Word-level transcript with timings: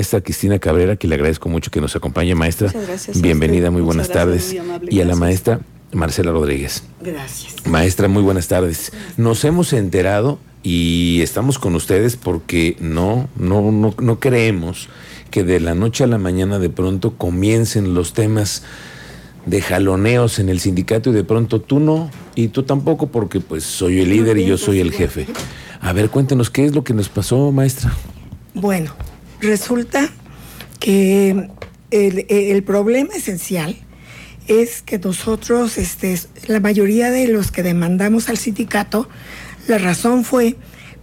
Esta 0.00 0.20
Cristina 0.20 0.58
Cabrera, 0.58 0.96
que 0.96 1.06
le 1.06 1.14
agradezco 1.14 1.48
mucho 1.48 1.70
que 1.70 1.80
nos 1.80 1.94
acompañe, 1.94 2.34
maestra. 2.34 2.68
Muchas 2.68 2.86
gracias. 2.86 3.20
Bienvenida, 3.20 3.70
muy 3.70 3.82
buenas 3.82 4.08
gracias, 4.08 4.24
tardes. 4.24 4.48
muy 4.48 4.58
amable, 4.58 4.88
y 4.90 5.00
a 5.00 5.04
la 5.04 5.14
maestra 5.14 5.60
Marcela 5.92 6.32
Rodríguez. 6.32 6.84
Gracias. 7.02 7.66
Maestra, 7.66 8.08
muy 8.08 8.22
buenas 8.22 8.48
tardes. 8.48 8.92
Nos 9.16 9.44
hemos 9.44 9.72
enterado 9.72 10.38
y 10.62 11.20
estamos 11.22 11.58
con 11.58 11.74
ustedes 11.74 12.16
porque 12.16 12.76
no, 12.80 13.28
no, 13.36 13.70
no, 13.72 13.94
no 13.98 14.20
creemos 14.20 14.88
que 15.30 15.44
de 15.44 15.60
la 15.60 15.74
noche 15.74 16.04
a 16.04 16.06
la 16.06 16.18
mañana 16.18 16.58
de 16.58 16.70
pronto 16.70 17.16
comiencen 17.16 17.94
los 17.94 18.14
temas 18.14 18.62
de 19.46 19.62
jaloneos 19.62 20.38
en 20.38 20.48
el 20.48 20.60
sindicato 20.60 21.10
y 21.10 21.12
de 21.12 21.24
pronto 21.24 21.60
tú 21.60 21.80
no 21.80 22.10
y 22.34 22.48
tú 22.48 22.62
tampoco 22.62 23.08
porque 23.08 23.40
pues 23.40 23.64
soy 23.64 24.00
el 24.00 24.10
líder 24.10 24.38
y 24.38 24.46
yo 24.46 24.58
soy 24.58 24.80
el 24.80 24.92
jefe. 24.92 25.26
A 25.80 25.92
ver, 25.92 26.10
cuéntenos 26.10 26.50
qué 26.50 26.64
es 26.64 26.74
lo 26.74 26.84
que 26.84 26.94
nos 26.94 27.08
pasó, 27.08 27.50
maestra. 27.52 27.92
Bueno, 28.54 28.92
resulta 29.40 30.08
que 30.78 31.48
el, 31.90 32.26
el 32.28 32.62
problema 32.62 33.14
esencial 33.14 33.76
es 34.48 34.82
que 34.82 34.98
nosotros, 34.98 35.78
este, 35.78 36.18
la 36.48 36.60
mayoría 36.60 37.10
de 37.10 37.28
los 37.28 37.50
que 37.50 37.62
demandamos 37.62 38.28
al 38.28 38.38
sindicato, 38.38 39.08
la 39.68 39.78
razón 39.78 40.24
fue 40.24 40.56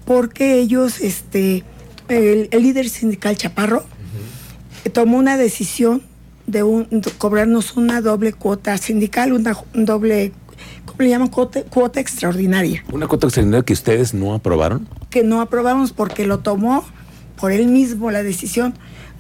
porque 0.06 0.56
ellos, 0.60 1.00
este, 1.00 1.64
el, 2.10 2.48
el 2.52 2.64
líder 2.64 2.90
sindical 2.90 3.38
Chaparro, 3.38 3.86
tomó 4.94 5.18
una 5.18 5.38
decisión 5.38 6.02
de, 6.48 6.64
un- 6.64 6.88
de 6.90 7.12
cobrarnos 7.18 7.76
una 7.78 8.02
doble 8.02 8.34
cuota 8.34 8.78
sindical, 8.78 9.34
una 9.34 9.56
un 9.74 9.86
doble, 9.86 10.32
¿cómo 10.86 10.98
le 11.00 11.10
llaman? 11.10 11.28
Cuota, 11.28 11.64
cuota 11.64 12.00
extraordinaria 12.00 12.84
Una 12.92 13.08
cuota 13.08 13.28
extraordinaria 13.28 13.66
que 13.66 13.74
ustedes 13.74 14.14
no 14.14 14.34
aprobaron. 14.34 14.88
que 15.10 15.24
no 15.24 15.42
aprobamos 15.42 15.92
porque 15.92 16.26
lo 16.26 16.40
tomó 16.40 16.86
por 17.40 17.52
él 17.52 17.68
mismo 17.68 18.12
la 18.12 18.24
decisión, 18.24 18.74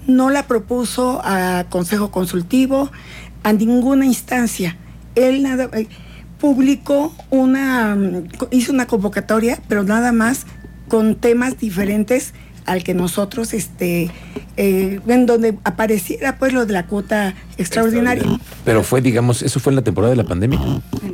no 0.07 0.29
la 0.29 0.47
propuso 0.47 1.21
a 1.23 1.65
Consejo 1.69 2.11
Consultivo, 2.11 2.89
a 3.43 3.53
ninguna 3.53 4.05
instancia. 4.05 4.77
Él 5.15 5.43
nada 5.43 5.69
eh, 5.73 5.87
publicó 6.39 7.13
una, 7.29 7.95
mm, 7.95 8.27
hizo 8.51 8.71
una 8.71 8.87
convocatoria, 8.87 9.59
pero 9.67 9.83
nada 9.83 10.11
más 10.11 10.45
con 10.87 11.15
temas 11.15 11.59
diferentes 11.59 12.33
al 12.65 12.83
que 12.83 12.93
nosotros, 12.93 13.53
este, 13.53 14.11
eh, 14.57 14.99
en 15.07 15.25
donde 15.25 15.57
apareciera 15.63 16.37
pues 16.37 16.51
lo 16.53 16.65
de 16.65 16.73
la 16.73 16.87
cuota 16.87 17.35
extraordinaria. 17.57 18.23
Pero 18.65 18.83
fue, 18.83 19.01
digamos, 19.01 19.41
eso 19.43 19.59
fue 19.59 19.71
en 19.71 19.77
la 19.77 19.83
temporada 19.83 20.11
de 20.11 20.17
la 20.17 20.25
pandemia. 20.25 20.59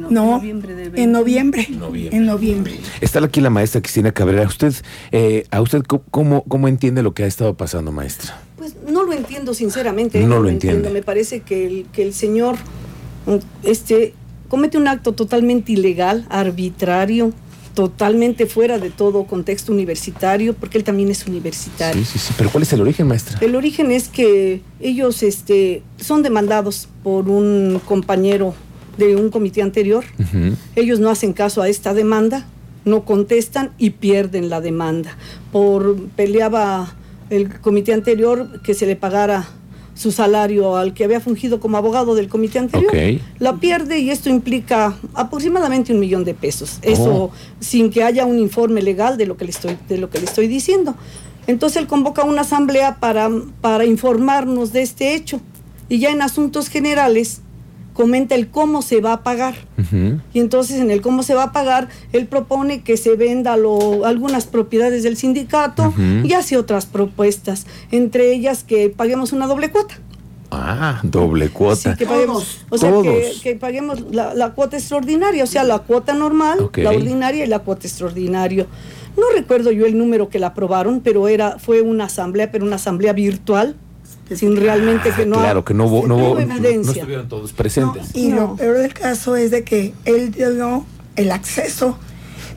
No, 0.10 0.38
noviembre 0.38 0.74
en 0.96 1.12
noviembre, 1.12 1.68
Noviembre. 1.70 2.18
en 2.18 2.26
noviembre. 2.26 2.80
Está 3.02 3.24
aquí 3.24 3.42
la 3.42 3.50
maestra 3.50 3.82
Cristina 3.82 4.12
Cabrera. 4.12 4.44
Usted, 4.44 4.74
eh, 5.12 5.46
¿A 5.52 5.62
usted 5.62 5.84
cómo, 6.12 6.44
cómo 6.44 6.68
entiende 6.68 7.04
lo 7.04 7.14
que 7.14 7.24
ha 7.24 7.28
estado 7.28 7.56
pasando, 7.56 7.92
maestra? 7.92 8.40
Pues 8.58 8.76
no 8.90 9.04
lo 9.04 9.14
entiendo 9.14 9.54
sinceramente. 9.54 10.26
No 10.26 10.40
lo 10.40 10.50
entiende. 10.50 10.90
Me 10.90 11.02
parece 11.02 11.42
que 11.42 11.66
el, 11.68 11.86
que 11.92 12.04
el 12.04 12.14
señor 12.14 12.56
este, 13.64 14.14
comete 14.48 14.78
un 14.78 14.88
acto 14.88 15.14
totalmente 15.14 15.72
ilegal, 15.72 16.26
arbitrario, 16.30 17.34
totalmente 17.74 18.46
fuera 18.46 18.78
de 18.78 18.90
todo 18.90 19.26
contexto 19.26 19.72
universitario, 19.72 20.54
porque 20.54 20.78
él 20.78 20.84
también 20.84 21.10
es 21.10 21.26
universitario. 21.26 22.04
Sí, 22.04 22.12
sí, 22.14 22.20
sí. 22.20 22.34
Pero 22.38 22.50
¿cuál 22.50 22.64
es 22.64 22.74
el 22.74 22.82
origen, 22.82 23.08
maestra? 23.08 23.38
El 23.42 23.56
origen 23.56 23.92
es 23.92 24.08
que 24.08 24.62
ellos 24.80 25.24
este, 25.24 25.84
son 25.98 26.24
demandados 26.24 26.88
por 27.04 27.30
un 27.30 27.82
compañero 27.86 28.54
de 28.98 29.16
un 29.16 29.30
comité 29.30 29.62
anterior. 29.62 30.04
Ellos 30.76 31.00
no 31.00 31.10
hacen 31.10 31.34
caso 31.34 31.62
a 31.62 31.70
esta 31.70 31.94
demanda, 31.94 32.46
no 32.86 33.06
contestan 33.06 33.72
y 33.78 33.92
pierden 33.92 34.50
la 34.50 34.62
demanda. 34.62 35.18
Por 35.52 36.00
peleaba 36.16 36.94
el 37.30 37.60
comité 37.60 37.94
anterior 37.94 38.62
que 38.62 38.74
se 38.74 38.86
le 38.86 38.96
pagara 38.96 39.48
su 39.96 40.12
salario 40.12 40.76
al 40.76 40.94
que 40.94 41.04
había 41.04 41.20
fungido 41.20 41.60
como 41.60 41.78
abogado 41.78 42.16
del 42.16 42.28
comité 42.28 42.60
anterior. 42.60 42.92
La 43.40 43.58
pierde 43.58 44.00
y 44.00 44.10
esto 44.10 44.30
implica 44.30 44.96
aproximadamente 45.14 45.94
un 45.94 46.00
millón 46.00 46.24
de 46.24 46.34
pesos. 46.34 46.80
Eso 46.82 47.14
Oh. 47.14 47.32
sin 47.60 47.90
que 47.92 48.04
haya 48.04 48.26
un 48.26 48.40
informe 48.40 48.82
legal 48.82 49.18
de 49.18 49.26
lo 49.28 49.38
que 49.38 49.46
le 49.46 49.52
estoy, 49.52 49.78
de 49.88 49.98
lo 50.00 50.10
que 50.10 50.20
le 50.20 50.26
estoy 50.26 50.48
diciendo. 50.48 50.96
Entonces 51.46 51.78
él 51.82 51.88
convoca 51.88 52.24
una 52.24 52.42
asamblea 52.42 52.98
para, 53.00 53.30
para 53.62 53.86
informarnos 53.86 54.74
de 54.74 54.82
este 54.82 55.14
hecho. 55.14 55.42
Y 55.90 56.00
ya 56.00 56.10
en 56.10 56.22
asuntos 56.22 56.70
generales 56.70 57.42
comenta 57.94 58.36
el 58.36 58.48
cómo 58.50 58.82
se 58.82 59.00
va 59.02 59.14
a 59.14 59.24
pagar. 59.24 59.56
Y 60.34 60.40
entonces 60.40 60.80
en 60.80 60.90
el 60.92 61.02
cómo 61.02 61.24
se 61.24 61.34
va 61.36 61.44
a 61.44 61.52
pagar, 61.52 61.90
él 62.12 62.26
propone 62.28 62.82
que 62.82 62.98
se 62.98 63.16
venda 63.16 63.56
lo- 63.58 64.06
algunas 64.06 64.46
propiedades 64.46 65.04
del 65.04 65.16
sindicato 65.18 65.94
y 66.24 66.34
hace 66.34 66.58
otras 66.58 66.86
propuestas, 66.86 67.66
entre 67.92 68.34
ellas 68.34 68.64
que 68.64 68.90
paguemos 68.90 69.32
una 69.34 69.48
doble 69.48 69.70
cuota. 69.72 69.96
Ah, 70.56 71.00
doble 71.04 71.50
cuota. 71.50 71.92
Sí, 71.94 71.98
que 71.98 72.06
paguemos, 72.06 72.60
o 72.70 72.78
sea, 72.78 72.90
Todos. 72.92 73.06
que, 73.06 73.32
que 73.42 73.56
paguemos 73.56 74.02
la, 74.12 74.36
la 74.36 74.52
cuota 74.54 74.78
extraordinaria, 74.78 75.44
o 75.44 75.48
sea, 75.48 75.64
la 75.64 75.80
cuota 75.80 76.14
normal, 76.14 76.70
la 76.76 76.92
ordinaria 76.92 77.44
y 77.44 77.48
la 77.48 77.60
cuota 77.60 77.88
extraordinaria. 77.88 78.68
No 79.18 79.24
recuerdo 79.36 79.72
yo 79.72 79.86
el 79.88 79.98
número 79.98 80.30
que 80.30 80.38
la 80.40 80.48
aprobaron, 80.48 81.02
pero 81.02 81.28
era 81.28 81.58
fue 81.60 81.82
una 81.82 82.06
asamblea, 82.06 82.52
pero 82.52 82.66
una 82.66 82.76
asamblea 82.76 83.14
virtual, 83.14 83.76
sin 84.36 84.56
realmente 84.56 85.12
que 85.12 85.26
no 85.26 85.38
claro, 85.38 85.64
que 85.66 85.74
no 85.74 85.86
hubo, 85.86 86.08
no, 86.08 86.16
hubo- 86.18 86.40
no- 86.40 86.46
no 86.60 86.92
estuvieron 86.92 87.28
todos 87.28 87.52
presentes. 87.54 88.16
Y 88.16 88.28
No. 88.30 88.36
lo 88.36 88.56
peor 88.56 88.78
del 88.78 88.94
caso 88.94 89.36
es 89.36 89.52
de 89.52 89.64
que 89.64 89.94
él 90.06 90.32
dio 90.32 90.86
el 91.16 91.32
acceso, 91.32 91.98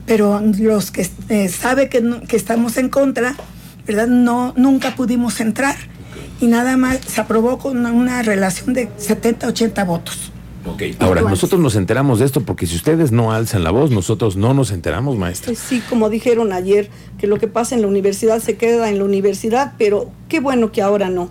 pero 0.05 0.41
los 0.41 0.91
que 0.91 1.07
eh, 1.29 1.49
sabe 1.49 1.89
que, 1.89 2.01
no- 2.01 2.21
que 2.21 2.35
estamos 2.37 2.77
en 2.77 2.89
contra, 2.89 3.35
¿verdad? 3.85 4.07
No, 4.07 4.53
nunca 4.57 4.95
pudimos 4.95 5.39
entrar. 5.41 5.75
Y 6.39 6.45
nada 6.47 6.77
más 6.77 6.99
se 7.07 7.19
aprobó 7.19 7.57
con 7.57 7.77
una, 7.77 7.91
una 7.91 8.21
relación 8.21 8.73
de 8.73 8.89
70-80 8.97 9.85
votos. 9.85 10.31
Ok. 10.65 10.83
Ahora, 10.99 11.21
nosotros 11.21 11.59
nos 11.61 11.75
enteramos 11.75 12.19
de 12.19 12.25
esto 12.25 12.41
porque 12.41 12.67
si 12.67 12.75
ustedes 12.75 13.11
no 13.11 13.31
alzan 13.31 13.63
la 13.63 13.71
voz, 13.71 13.89
nosotros 13.89 14.35
no 14.35 14.53
nos 14.53 14.71
enteramos, 14.71 15.17
maestra. 15.17 15.47
Pues 15.47 15.59
sí, 15.59 15.81
como 15.89 16.09
dijeron 16.09 16.51
ayer, 16.53 16.89
que 17.17 17.25
lo 17.25 17.37
que 17.39 17.47
pasa 17.47 17.73
en 17.75 17.81
la 17.81 17.87
universidad 17.87 18.39
se 18.39 18.55
queda 18.57 18.89
en 18.89 18.97
la 18.99 19.05
universidad, 19.05 19.73
pero 19.77 20.11
qué 20.29 20.39
bueno 20.41 20.71
que 20.71 20.81
ahora 20.81 21.09
no. 21.09 21.29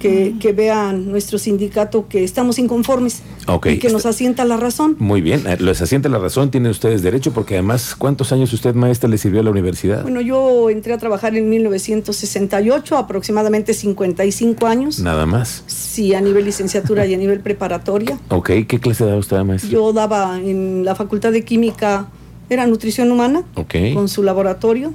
Que, 0.00 0.34
que 0.38 0.52
vean 0.52 1.10
nuestro 1.10 1.38
sindicato 1.38 2.06
que 2.08 2.22
estamos 2.22 2.58
inconformes 2.58 3.22
Ok. 3.46 3.66
y 3.68 3.78
que 3.78 3.88
nos 3.88 4.04
asienta 4.06 4.44
la 4.44 4.56
razón. 4.58 4.94
Muy 4.98 5.22
bien, 5.22 5.46
eh, 5.46 5.56
les 5.58 5.80
asiente 5.80 6.08
la 6.10 6.18
razón, 6.18 6.50
tienen 6.50 6.70
ustedes 6.70 7.02
derecho, 7.02 7.32
porque 7.32 7.54
además, 7.54 7.94
¿cuántos 7.96 8.30
años 8.30 8.52
usted, 8.52 8.74
maestra, 8.74 9.08
le 9.08 9.16
sirvió 9.18 9.40
a 9.40 9.44
la 9.44 9.50
universidad? 9.50 10.02
Bueno, 10.02 10.20
yo 10.20 10.68
entré 10.70 10.92
a 10.92 10.98
trabajar 10.98 11.34
en 11.36 11.48
1968, 11.48 12.96
aproximadamente 12.96 13.74
55 13.74 14.66
años. 14.66 15.00
Nada 15.00 15.26
más. 15.26 15.64
Sí, 15.66 16.14
a 16.14 16.20
nivel 16.20 16.44
licenciatura 16.44 17.06
y 17.06 17.14
a 17.14 17.18
nivel 17.18 17.40
preparatoria. 17.40 18.18
Ok, 18.28 18.50
¿qué 18.68 18.78
clase 18.80 19.04
daba 19.04 19.16
usted, 19.16 19.42
maestra? 19.42 19.70
Yo 19.70 19.92
daba 19.92 20.38
en 20.38 20.84
la 20.84 20.94
Facultad 20.94 21.32
de 21.32 21.44
Química, 21.44 22.08
era 22.50 22.66
nutrición 22.66 23.10
humana, 23.10 23.42
Ok. 23.54 23.74
con 23.94 24.08
su 24.08 24.22
laboratorio, 24.22 24.92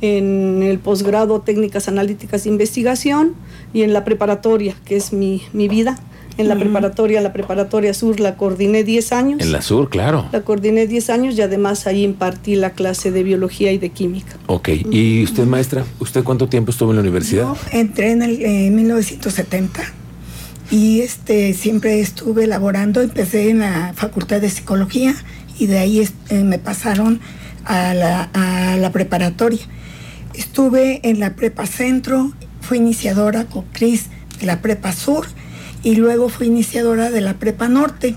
en 0.00 0.62
el 0.62 0.78
posgrado 0.78 1.40
técnicas 1.40 1.88
analíticas 1.88 2.44
de 2.44 2.50
investigación 2.50 3.34
y 3.72 3.82
en 3.82 3.92
la 3.92 4.04
preparatoria, 4.04 4.74
que 4.84 4.96
es 4.96 5.12
mi, 5.12 5.42
mi 5.52 5.68
vida. 5.68 5.98
En 6.36 6.46
la 6.46 6.54
preparatoria, 6.54 7.20
la 7.20 7.32
preparatoria 7.32 7.92
sur, 7.92 8.20
la 8.20 8.36
coordiné 8.36 8.84
10 8.84 9.12
años. 9.12 9.40
En 9.40 9.50
la 9.50 9.60
sur, 9.60 9.90
claro. 9.90 10.28
La 10.30 10.42
coordiné 10.42 10.86
10 10.86 11.10
años 11.10 11.36
y 11.36 11.42
además 11.42 11.88
ahí 11.88 12.04
impartí 12.04 12.54
la 12.54 12.70
clase 12.70 13.10
de 13.10 13.24
biología 13.24 13.72
y 13.72 13.78
de 13.78 13.88
química. 13.88 14.36
Ok, 14.46 14.68
¿y 14.88 15.24
usted, 15.24 15.46
maestra? 15.46 15.84
¿Usted 15.98 16.22
cuánto 16.22 16.48
tiempo 16.48 16.70
estuvo 16.70 16.90
en 16.90 16.96
la 16.96 17.02
universidad? 17.02 17.42
Yo 17.42 17.56
entré 17.72 18.12
en 18.12 18.22
el 18.22 18.40
en 18.40 18.76
1970 18.76 19.82
y 20.70 21.00
este 21.00 21.54
siempre 21.54 21.98
estuve 22.00 22.46
laborando, 22.46 23.00
empecé 23.00 23.50
en 23.50 23.58
la 23.58 23.92
Facultad 23.96 24.40
de 24.40 24.48
Psicología 24.48 25.16
y 25.58 25.66
de 25.66 25.78
ahí 25.78 26.08
eh, 26.28 26.44
me 26.44 26.60
pasaron 26.60 27.18
a 27.64 27.94
la, 27.94 28.30
a 28.32 28.76
la 28.76 28.92
preparatoria. 28.92 29.66
Estuve 30.38 31.00
en 31.02 31.18
la 31.18 31.34
Prepa 31.34 31.66
Centro, 31.66 32.32
fui 32.60 32.78
iniciadora 32.78 33.46
con 33.46 33.64
Cris 33.72 34.06
de 34.38 34.46
la 34.46 34.62
Prepa 34.62 34.92
Sur 34.92 35.26
y 35.82 35.96
luego 35.96 36.28
fui 36.28 36.46
iniciadora 36.46 37.10
de 37.10 37.20
la 37.20 37.34
Prepa 37.34 37.66
Norte. 37.68 38.14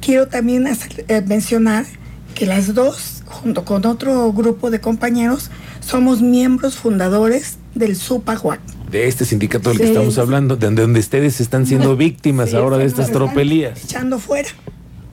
Quiero 0.00 0.26
también 0.26 0.66
hacer- 0.66 1.04
eh, 1.06 1.22
mencionar 1.24 1.86
que 2.34 2.46
las 2.46 2.74
dos, 2.74 3.22
junto 3.26 3.64
con 3.64 3.86
otro 3.86 4.32
grupo 4.32 4.72
de 4.72 4.80
compañeros, 4.80 5.50
somos 5.80 6.20
miembros 6.20 6.74
fundadores 6.74 7.58
del 7.76 7.94
SUPAGUAC. 7.94 8.58
De 8.90 9.06
este 9.06 9.24
sindicato 9.24 9.70
del 9.70 9.78
que 9.78 9.84
estamos 9.86 10.18
hablando, 10.18 10.56
de 10.56 10.68
donde 10.70 10.98
ustedes 10.98 11.40
están 11.40 11.64
siendo 11.66 11.96
víctimas 11.96 12.50
Sí, 12.50 12.56
ahora 12.56 12.76
de 12.78 12.86
estas 12.86 13.12
tropelías. 13.12 13.84
Echando 13.84 14.18
fuera. 14.18 14.48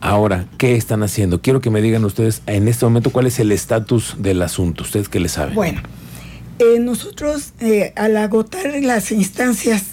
Ahora, 0.01 0.47
¿qué 0.57 0.75
están 0.75 1.03
haciendo? 1.03 1.41
Quiero 1.41 1.61
que 1.61 1.69
me 1.69 1.81
digan 1.81 2.03
ustedes 2.05 2.41
en 2.47 2.67
este 2.67 2.85
momento 2.85 3.11
cuál 3.11 3.27
es 3.27 3.39
el 3.39 3.51
estatus 3.51 4.15
del 4.17 4.41
asunto. 4.41 4.83
¿Ustedes 4.83 5.09
qué 5.09 5.19
le 5.19 5.29
saben? 5.29 5.53
Bueno, 5.53 5.81
eh, 6.59 6.79
nosotros 6.79 7.53
eh, 7.59 7.93
al 7.95 8.17
agotar 8.17 8.73
las 8.81 9.11
instancias 9.11 9.83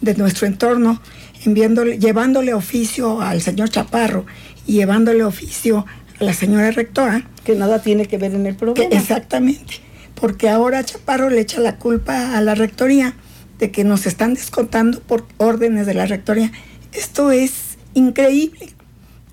de 0.00 0.14
nuestro 0.14 0.46
entorno, 0.46 1.00
enviándole, 1.44 1.98
llevándole 1.98 2.54
oficio 2.54 3.20
al 3.20 3.42
señor 3.42 3.68
Chaparro 3.68 4.24
y 4.66 4.74
llevándole 4.74 5.24
oficio 5.24 5.84
a 6.20 6.24
la 6.24 6.32
señora 6.32 6.70
rectora, 6.70 7.28
Que 7.44 7.56
nada 7.56 7.82
tiene 7.82 8.06
que 8.06 8.18
ver 8.18 8.34
en 8.34 8.46
el 8.46 8.54
que 8.54 8.58
problema. 8.58 8.94
exactamente, 8.94 9.80
porque 10.14 10.48
ahora 10.48 10.84
Chaparro 10.84 11.28
le 11.28 11.40
echa 11.40 11.60
la 11.60 11.76
culpa 11.76 12.36
a 12.36 12.40
la 12.40 12.54
rectoría 12.54 13.14
de 13.58 13.70
que 13.70 13.84
nos 13.84 14.06
están 14.06 14.34
descontando 14.34 15.00
por 15.00 15.26
órdenes 15.38 15.86
de 15.86 15.94
la 15.94 16.06
rectoría. 16.06 16.52
Esto 16.92 17.30
es 17.32 17.78
increíble, 17.94 18.70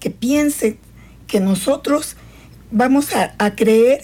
que 0.03 0.09
piensen 0.09 0.77
que 1.27 1.39
nosotros 1.39 2.17
vamos 2.71 3.13
a, 3.15 3.33
a 3.37 3.55
creer 3.55 4.01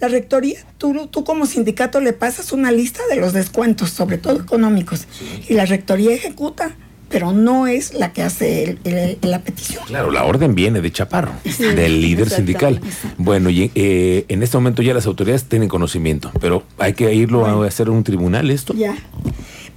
la 0.00 0.08
rectoría, 0.08 0.58
tú, 0.76 1.06
tú 1.06 1.22
como 1.22 1.46
sindicato 1.46 2.00
le 2.00 2.12
pasas 2.12 2.50
una 2.50 2.72
lista 2.72 3.00
de 3.08 3.14
los 3.16 3.32
descuentos, 3.32 3.90
sobre 3.90 4.18
todo 4.18 4.40
económicos, 4.40 5.06
y 5.48 5.54
la 5.54 5.64
rectoría 5.66 6.12
ejecuta, 6.12 6.74
pero 7.08 7.30
no 7.32 7.68
es 7.68 7.94
la 7.94 8.12
que 8.12 8.22
hace 8.22 8.64
el- 8.64 8.78
el- 8.82 9.18
la 9.22 9.40
petición. 9.42 9.84
Claro, 9.86 10.10
la 10.10 10.24
orden 10.24 10.56
viene 10.56 10.80
de 10.80 10.90
Chaparro, 10.90 11.32
del 11.76 12.00
líder 12.00 12.28
sindical. 12.28 12.80
Bueno, 13.18 13.48
y 13.50 13.70
eh, 13.76 14.24
en 14.28 14.42
este 14.42 14.56
momento 14.56 14.82
ya 14.82 14.92
las 14.94 15.06
autoridades 15.06 15.44
tienen 15.44 15.68
conocimiento, 15.68 16.32
pero 16.40 16.64
hay 16.78 16.94
que 16.94 17.14
irlo 17.14 17.46
a 17.46 17.64
hacer 17.68 17.88
un 17.88 18.02
tribunal 18.02 18.50
esto. 18.50 18.74
Ya. 18.74 18.96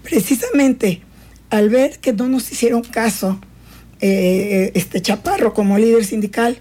Precisamente 0.04 1.02
al 1.52 1.70
ver 1.70 2.00
que 2.00 2.14
no 2.14 2.28
nos 2.28 2.52
hicieron 2.52 2.82
caso 2.82 3.40
eh, 4.02 4.72
este 4.76 5.02
Chaparro 5.02 5.54
como 5.54 5.78
líder 5.78 6.06
sindical 6.06 6.58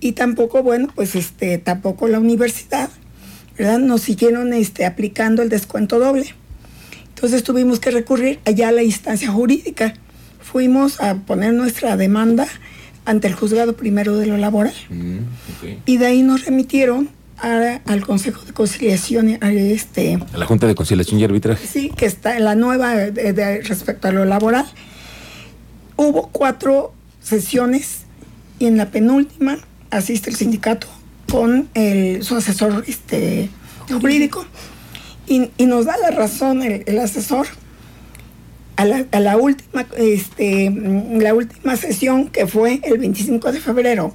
y 0.00 0.12
tampoco, 0.12 0.62
bueno, 0.62 0.88
pues 0.94 1.14
este, 1.14 1.58
tampoco 1.58 2.06
la 2.08 2.18
universidad, 2.20 2.90
¿verdad? 3.58 3.78
Nos 3.78 4.02
siguieron 4.02 4.52
este, 4.52 4.84
aplicando 4.84 5.42
el 5.42 5.48
descuento 5.48 5.98
doble. 5.98 6.26
Entonces 7.14 7.42
tuvimos 7.42 7.80
que 7.80 7.90
recurrir 7.90 8.40
allá 8.44 8.68
a 8.68 8.72
la 8.72 8.82
instancia 8.82 9.30
jurídica. 9.30 9.94
Fuimos 10.40 11.00
a 11.00 11.14
poner 11.16 11.54
nuestra 11.54 11.96
demanda 11.96 12.46
ante 13.04 13.26
el 13.28 13.34
juzgado 13.34 13.74
primero 13.76 14.16
de 14.16 14.26
lo 14.26 14.36
laboral. 14.36 14.74
Mm. 14.90 15.18
Y 15.86 15.96
de 15.96 16.06
ahí 16.06 16.22
nos 16.22 16.44
remitieron 16.44 17.08
a- 17.38 17.80
al 17.86 18.04
Consejo 18.06 18.44
de 18.44 18.52
Conciliación, 18.52 19.38
a 19.40 19.50
este, 19.52 20.18
A 20.32 20.36
la 20.38 20.46
Junta 20.46 20.66
de 20.66 20.74
Conciliación 20.74 21.20
y 21.20 21.24
Arbitraje. 21.24 21.66
Sí, 21.66 21.90
que 21.96 22.06
está 22.06 22.36
en 22.36 22.44
la 22.44 22.54
nueva 22.54 22.94
de- 22.96 23.32
de- 23.32 23.62
respecto 23.62 24.08
a 24.08 24.12
lo 24.12 24.24
laboral. 24.24 24.66
Hubo 25.96 26.28
cuatro 26.28 26.92
sesiones 27.22 28.02
y 28.58 28.66
en 28.66 28.76
la 28.76 28.90
penúltima 28.90 29.58
asiste 29.90 30.30
el 30.30 30.36
sindicato 30.36 30.86
con 31.30 31.68
el, 31.74 32.22
su 32.22 32.36
asesor 32.36 32.84
este, 32.86 33.48
jurídico. 33.88 34.46
y, 35.26 35.50
y 35.56 35.66
nos 35.66 35.86
da 35.86 35.96
la 35.98 36.10
razón 36.10 36.62
el, 36.62 36.84
el 36.86 36.98
asesor 36.98 37.46
a 38.76 38.84
la, 38.84 39.06
a 39.10 39.20
la 39.20 39.36
última 39.36 39.86
este, 39.96 40.70
mm, 40.70 41.18
la 41.20 41.34
última 41.34 41.76
sesión 41.76 42.28
que 42.28 42.46
fue 42.46 42.80
el 42.84 42.98
25 42.98 43.52
de 43.52 43.60
febrero. 43.60 44.14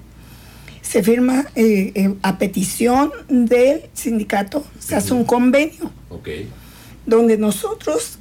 Se 0.82 1.04
firma 1.04 1.46
eh, 1.56 1.92
eh, 1.96 2.14
a 2.22 2.38
petición 2.38 3.12
del 3.30 3.84
sindicato 3.94 4.66
se 4.80 4.96
hace 4.96 5.14
un 5.14 5.24
convenio 5.24 5.92
donde 7.06 7.38
nosotros 7.38 8.18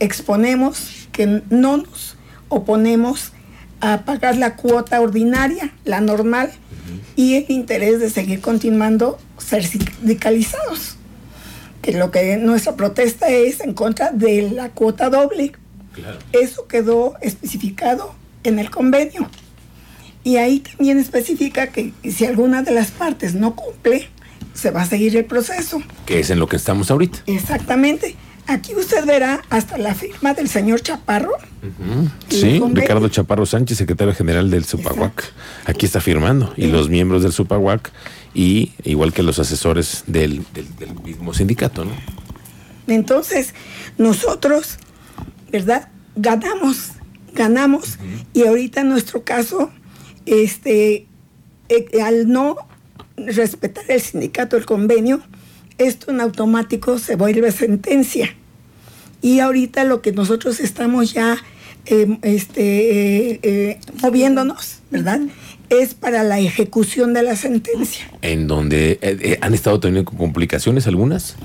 exponemos 0.00 1.08
que 1.12 1.42
no 1.50 1.78
nos 1.78 2.16
oponemos 2.50 3.32
a 3.80 4.04
pagar 4.04 4.36
la 4.36 4.56
cuota 4.56 5.00
ordinaria, 5.00 5.72
la 5.86 6.02
normal, 6.02 6.52
y 7.16 7.34
el 7.34 7.46
interés 7.48 8.00
de 8.00 8.10
seguir 8.10 8.40
continuando 8.40 9.18
ser 9.38 9.64
sindicalizados. 9.64 10.96
Que 11.80 11.92
lo 11.92 12.10
que 12.10 12.36
nuestra 12.36 12.76
protesta 12.76 13.28
es 13.28 13.60
en 13.60 13.72
contra 13.72 14.10
de 14.10 14.50
la 14.50 14.68
cuota 14.68 15.08
doble. 15.08 15.52
Claro. 15.94 16.18
Eso 16.32 16.66
quedó 16.66 17.14
especificado 17.22 18.14
en 18.44 18.58
el 18.58 18.70
convenio. 18.70 19.30
Y 20.24 20.36
ahí 20.36 20.60
también 20.60 20.98
especifica 20.98 21.68
que 21.68 21.94
si 22.04 22.26
alguna 22.26 22.62
de 22.62 22.72
las 22.72 22.90
partes 22.90 23.34
no 23.34 23.56
cumple, 23.56 24.08
se 24.52 24.70
va 24.70 24.82
a 24.82 24.86
seguir 24.86 25.16
el 25.16 25.24
proceso. 25.24 25.82
Que 26.04 26.20
es 26.20 26.28
en 26.28 26.38
lo 26.38 26.48
que 26.48 26.56
estamos 26.56 26.90
ahorita. 26.90 27.20
Exactamente. 27.26 28.16
Aquí 28.46 28.74
usted 28.74 29.04
verá 29.06 29.42
hasta 29.48 29.78
la 29.78 29.94
firma 29.94 30.34
del 30.34 30.48
señor 30.48 30.80
Chaparro. 30.80 31.32
Sí. 32.28 32.60
Ricardo 32.72 33.08
Chaparro 33.08 33.46
Sánchez, 33.46 33.78
secretario 33.78 34.14
general 34.14 34.50
del 34.50 34.64
Supaguac. 34.64 35.32
Aquí 35.66 35.86
está 35.86 36.00
firmando. 36.00 36.52
Y 36.56 36.66
los 36.66 36.88
miembros 36.88 37.22
del 37.22 37.32
Supaguac, 37.32 37.92
y 38.34 38.72
igual 38.84 39.12
que 39.12 39.22
los 39.22 39.38
asesores 39.38 40.04
del, 40.06 40.44
del- 40.52 40.76
del 40.76 40.94
mismo 41.02 41.32
sindicato, 41.34 41.84
¿no? 41.84 41.92
Entonces, 42.88 43.54
nosotros, 43.98 44.78
¿verdad? 45.52 45.88
Ganamos, 46.16 46.90
ganamos. 47.34 47.98
Y 48.32 48.46
ahorita 48.46 48.80
en 48.80 48.88
nuestro 48.88 49.22
caso, 49.22 49.70
este, 50.26 51.06
eh, 51.68 52.02
al 52.02 52.28
no 52.28 52.56
respetar 53.16 53.84
el 53.88 54.00
sindicato, 54.00 54.56
el 54.56 54.66
convenio, 54.66 55.20
esto 55.80 56.10
en 56.10 56.20
automático 56.20 56.98
se 56.98 57.16
vuelve 57.16 57.50
sentencia. 57.52 58.34
Y 59.22 59.40
ahorita 59.40 59.84
lo 59.84 60.00
que 60.02 60.12
nosotros 60.12 60.60
estamos 60.60 61.12
ya 61.12 61.38
eh, 61.86 62.18
este, 62.22 63.30
eh, 63.32 63.40
eh, 63.42 63.80
moviéndonos, 64.02 64.78
¿verdad? 64.90 65.20
Es 65.68 65.94
para 65.94 66.22
la 66.22 66.38
ejecución 66.38 67.12
de 67.14 67.22
la 67.22 67.36
sentencia. 67.36 68.10
En 68.22 68.46
donde 68.46 68.92
eh, 68.92 68.98
eh, 69.02 69.38
han 69.40 69.54
estado 69.54 69.80
teniendo 69.80 70.10
complicaciones 70.10 70.86
algunas. 70.86 71.36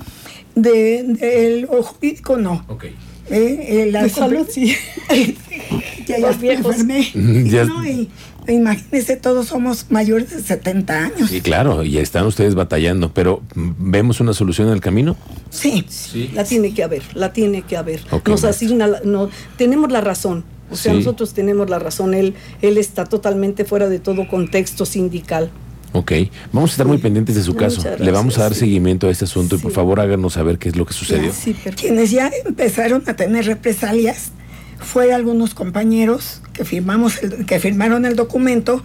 De, 0.54 1.02
de 1.04 1.66
lo 1.70 1.82
jurídico 1.82 2.36
no. 2.36 2.64
Ok. 2.68 2.84
Eh, 2.84 2.94
eh, 3.30 3.88
la 3.90 4.04
De 4.04 4.08
salud, 4.08 4.46
sí. 4.48 4.74
ya, 6.06 6.18
ya 6.18 6.26
Los 6.28 6.36
me 6.36 6.42
viejos. 6.42 6.76
enfermé. 6.80 7.10
Ya- 7.50 7.64
No, 7.64 7.84
y, 7.86 8.08
imagínense, 8.48 9.16
todos 9.16 9.46
somos 9.48 9.86
mayores 9.90 10.30
de 10.30 10.40
70 10.42 10.98
años. 11.04 11.30
Sí, 11.30 11.40
claro, 11.40 11.82
y 11.82 11.98
están 11.98 12.26
ustedes 12.26 12.54
batallando, 12.54 13.12
pero 13.12 13.42
mm, 13.54 13.70
¿vemos 13.90 14.20
una 14.20 14.32
solución 14.32 14.68
en 14.68 14.74
el 14.74 14.80
camino? 14.80 15.16
Sí. 15.50 15.84
Sí. 15.88 16.30
La 16.34 16.44
tiene 16.44 16.72
que 16.74 16.82
haber, 16.82 17.02
la 17.14 17.32
tiene 17.32 17.62
que 17.62 17.76
haber. 17.76 18.00
Ok, 18.10 18.28
Nos 18.28 18.44
asigna, 18.44 18.86
la- 18.86 19.00
no, 19.04 19.30
tenemos 19.56 19.90
la 19.92 20.00
razón. 20.00 20.44
O 20.70 20.76
sea, 20.76 20.92
Sí. 20.92 20.98
nosotros 20.98 21.32
tenemos 21.32 21.70
la 21.70 21.78
razón. 21.78 22.12
Él, 22.14 22.34
él 22.62 22.76
está 22.78 23.04
totalmente 23.04 23.64
fuera 23.64 23.88
de 23.88 24.00
todo 24.00 24.26
contexto 24.28 24.84
sindical. 24.84 25.50
Ok, 25.92 26.12
vamos 26.52 26.70
a 26.70 26.72
estar 26.72 26.86
muy 26.86 26.98
pendientes 26.98 27.36
de 27.36 27.42
su 27.42 27.54
caso. 27.54 27.80
Le 27.82 27.88
gracias, 27.90 28.12
vamos 28.12 28.38
a 28.38 28.42
dar 28.42 28.52
sí. 28.54 28.60
seguimiento 28.60 29.06
a 29.06 29.10
este 29.10 29.24
asunto 29.24 29.54
y 29.54 29.58
por 29.58 29.70
Sí. 29.70 29.74
favor 29.76 30.00
háganos 30.00 30.34
saber 30.34 30.58
qué 30.58 30.68
es 30.68 30.76
lo 30.76 30.84
que 30.84 30.92
sucedió. 30.92 31.32
Sí. 31.32 31.54
Quienes 31.76 32.10
ya 32.10 32.30
empezaron 32.44 33.02
a 33.06 33.14
tener 33.14 33.46
represalias 33.46 34.32
fue 34.80 35.12
algunos 35.12 35.54
compañeros 35.54 36.40
que, 36.52 36.64
firmamos 36.64 37.22
el- 37.22 37.46
que 37.46 37.58
firmaron 37.60 38.04
el 38.04 38.16
documento 38.16 38.82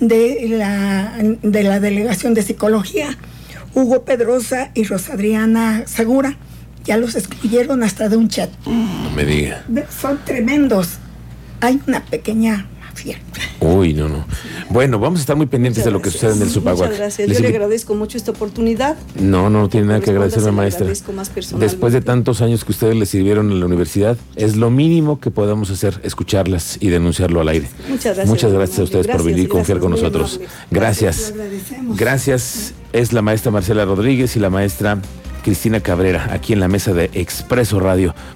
de 0.00 0.46
la, 0.50 1.14
de 1.42 1.62
la 1.62 1.80
Delegación 1.80 2.34
de 2.34 2.42
Psicología. 2.42 3.16
Hugo 3.74 4.04
Pedrosa 4.04 4.70
y 4.74 4.84
Rosadriana 4.84 5.84
Segura. 5.86 6.36
Ya 6.84 6.96
los 6.96 7.14
excluyeron 7.16 7.82
hasta 7.82 8.08
de 8.08 8.16
un 8.16 8.28
chat. 8.28 8.50
No 8.66 9.10
me 9.14 9.24
diga. 9.24 9.64
Son 10.00 10.18
tremendos. 10.24 10.98
Hay 11.60 11.80
una 11.86 12.00
pequeña 12.04 12.66
mafia. 12.80 13.18
Uy, 13.60 13.92
no, 13.92 14.08
no. 14.08 14.24
Bueno, 14.70 14.98
vamos 14.98 15.20
a 15.20 15.22
estar 15.22 15.36
muy 15.36 15.46
pendientes 15.46 15.84
de 15.84 15.90
lo 15.90 16.02
que 16.02 16.10
sucede 16.10 16.34
en 16.34 16.42
el 16.42 16.50
Supaguac. 16.50 16.88
Muchas 16.88 16.98
gracias. 16.98 17.28
Les 17.28 17.38
Yo 17.38 17.42
le 17.42 17.48
agradezco 17.48 17.94
mucho 17.94 18.18
esta 18.18 18.32
oportunidad. 18.32 18.96
No, 19.18 19.48
no, 19.50 19.60
no 19.62 19.68
tiene 19.68 19.86
nada 19.86 20.00
que 20.00 20.10
agradecerme, 20.10 20.52
maestra. 20.52 20.82
agradezco 20.82 21.12
más. 21.12 21.30
Después 21.58 21.92
de 21.92 22.00
tantos 22.00 22.42
años 22.42 22.64
que 22.64 22.72
ustedes 22.72 22.96
le 22.96 23.06
sirvieron 23.06 23.50
en 23.50 23.60
la 23.60 23.66
universidad, 23.66 24.16
es 24.36 24.56
lo 24.56 24.70
mínimo 24.70 25.20
que 25.20 25.30
podamos 25.30 25.70
hacer, 25.70 26.00
escucharlas 26.02 26.78
y 26.80 26.88
denunciarlo 26.88 27.40
al 27.40 27.48
aire. 27.48 27.68
Muchas 27.88 28.16
gracias, 28.16 28.28
Muchas 28.28 28.52
gracias 28.52 28.78
a 28.78 28.82
ustedes 28.82 29.06
por 29.06 29.24
venir 29.24 29.44
y 29.44 29.46
confiar 29.46 29.78
con 29.78 29.90
nosotros. 29.90 30.40
Gracias. 30.70 31.34
Gracias. 31.96 32.74
Es 32.92 33.12
la 33.12 33.22
maestra 33.22 33.50
Marcela 33.50 33.84
Rodríguez 33.84 34.36
y 34.36 34.40
la 34.40 34.50
maestra 34.50 35.00
Cristina 35.42 35.80
Cabrera, 35.80 36.28
aquí 36.32 36.52
en 36.52 36.60
la 36.60 36.68
mesa 36.68 36.92
de 36.92 37.10
Expreso 37.14 37.80
Radio. 37.80 38.14